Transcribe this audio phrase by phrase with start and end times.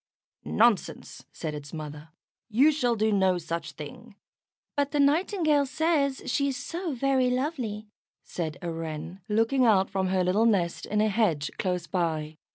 [0.45, 2.09] "Nonsense!" said its mother.
[2.49, 4.15] "You shall do no such thing."
[4.75, 7.87] "But the Nightingale says she is so very lovely,"
[8.23, 12.37] said a Wren, looking out from her little nest in a hedge close by.